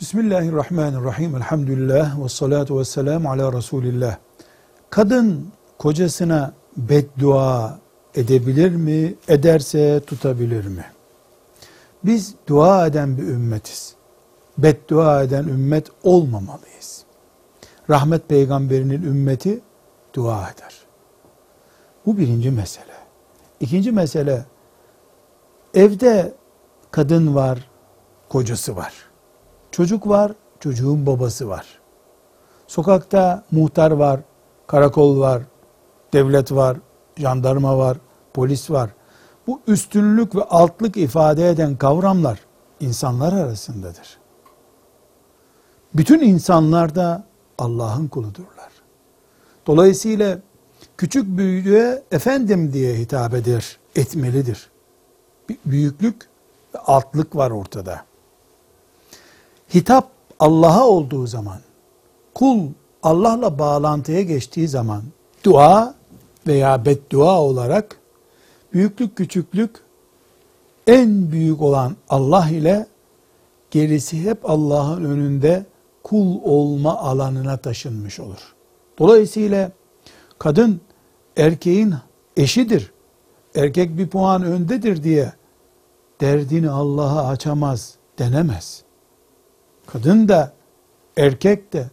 [0.00, 1.36] Bismillahirrahmanirrahim.
[1.36, 4.16] Elhamdülillah ve salatu ve selamu ala Resulillah.
[4.90, 7.78] Kadın kocasına beddua
[8.14, 9.14] edebilir mi?
[9.28, 10.84] Ederse tutabilir mi?
[12.04, 13.94] Biz dua eden bir ümmetiz.
[14.58, 17.04] Beddua eden ümmet olmamalıyız.
[17.90, 19.60] Rahmet peygamberinin ümmeti
[20.14, 20.74] dua eder.
[22.06, 22.94] Bu birinci mesele.
[23.60, 24.44] İkinci mesele,
[25.74, 26.34] evde
[26.90, 27.70] kadın var,
[28.28, 29.09] kocası var.
[29.70, 31.66] Çocuk var, çocuğun babası var.
[32.66, 34.20] Sokakta muhtar var,
[34.66, 35.42] karakol var,
[36.12, 36.76] devlet var,
[37.16, 37.96] jandarma var,
[38.34, 38.90] polis var.
[39.46, 42.40] Bu üstünlük ve altlık ifade eden kavramlar
[42.80, 44.18] insanlar arasındadır.
[45.94, 47.24] Bütün insanlar da
[47.58, 48.70] Allah'ın kuludurlar.
[49.66, 50.38] Dolayısıyla
[50.96, 54.70] küçük büyüğe efendim diye hitap eder, etmelidir.
[55.48, 56.28] Bir büyüklük
[56.74, 58.04] ve altlık var ortada.
[59.74, 61.58] Hitap Allah'a olduğu zaman,
[62.34, 62.68] kul
[63.02, 65.02] Allah'la bağlantıya geçtiği zaman
[65.44, 65.94] dua
[66.46, 68.00] veya beddua olarak
[68.72, 69.70] büyüklük küçüklük
[70.86, 72.86] en büyük olan Allah ile
[73.70, 75.66] gerisi hep Allah'ın önünde
[76.02, 78.54] kul olma alanına taşınmış olur.
[78.98, 79.72] Dolayısıyla
[80.38, 80.80] kadın
[81.36, 81.94] erkeğin
[82.36, 82.92] eşidir.
[83.54, 85.32] Erkek bir puan öndedir diye
[86.20, 88.82] derdini Allah'a açamaz denemez.
[89.92, 90.52] Kadın da,
[91.16, 91.90] erkek de,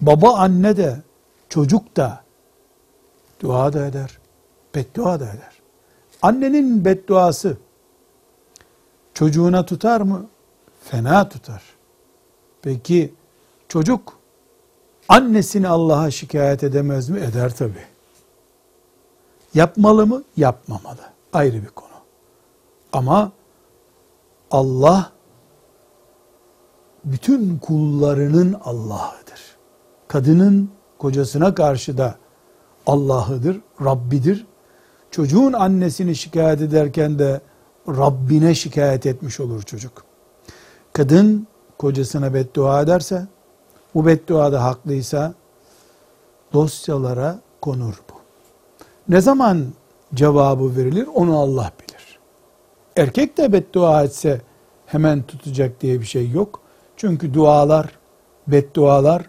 [0.00, 1.02] baba anne de,
[1.48, 2.24] çocuk da
[3.40, 4.18] dua da eder,
[4.74, 5.62] beddua da eder.
[6.22, 7.56] Annenin bedduası
[9.14, 10.26] çocuğuna tutar mı?
[10.84, 11.62] Fena tutar.
[12.62, 13.14] Peki
[13.68, 14.18] çocuk
[15.08, 17.20] annesini Allah'a şikayet edemez mi?
[17.20, 17.78] Eder tabi.
[19.54, 20.22] Yapmalı mı?
[20.36, 21.00] Yapmamalı.
[21.32, 21.88] Ayrı bir konu.
[22.92, 23.32] Ama
[24.50, 25.12] Allah
[27.04, 29.56] bütün kullarının Allah'ıdır.
[30.08, 32.14] Kadının kocasına karşı da
[32.86, 34.46] Allah'ıdır, Rabbidir.
[35.10, 37.40] Çocuğun annesini şikayet ederken de
[37.88, 40.04] Rabbine şikayet etmiş olur çocuk.
[40.92, 41.46] Kadın
[41.78, 43.26] kocasına beddua ederse,
[43.94, 45.34] bu beddua da haklıysa
[46.52, 48.14] dosyalara konur bu.
[49.08, 49.64] Ne zaman
[50.14, 52.18] cevabı verilir onu Allah bilir.
[52.96, 54.40] Erkek de beddua etse
[54.86, 56.61] hemen tutacak diye bir şey yok.
[56.96, 57.98] Çünkü dualar,
[58.46, 59.22] beddualar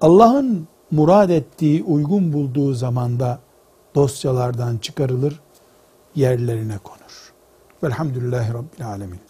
[0.00, 3.38] Allah'ın murad ettiği, uygun bulduğu zamanda
[3.94, 5.40] dosyalardan çıkarılır,
[6.14, 7.32] yerlerine konur.
[7.82, 9.20] Velhamdülillahi Rabbil Alemin.